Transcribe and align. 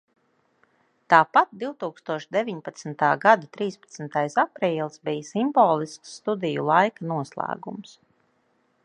Tāpat 1.13 1.51
divtūkstoš 1.63 2.25
deviņpadsmitā 2.37 3.11
gada 3.27 3.49
trīspadsmitais 3.57 4.39
aprīlis 4.45 4.99
bija 5.11 5.29
simbolisks 5.29 6.17
studiju 6.23 6.67
laika 6.73 7.11
noslēgums. 7.13 7.97